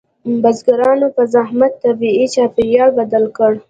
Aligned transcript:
بزګرانو 0.43 1.07
په 1.15 1.23
زحمت 1.33 1.73
طبیعي 1.83 2.25
چاپیریال 2.35 2.89
بدل 2.99 3.23
کړ. 3.37 3.51